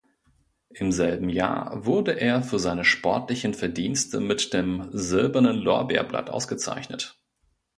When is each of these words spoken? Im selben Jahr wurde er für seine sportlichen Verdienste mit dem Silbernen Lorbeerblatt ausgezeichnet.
Im 0.71 0.91
selben 0.91 1.29
Jahr 1.29 1.85
wurde 1.85 2.19
er 2.19 2.41
für 2.41 2.57
seine 2.57 2.83
sportlichen 2.83 3.53
Verdienste 3.53 4.19
mit 4.19 4.51
dem 4.51 4.89
Silbernen 4.93 5.57
Lorbeerblatt 5.59 6.31
ausgezeichnet. 6.31 7.19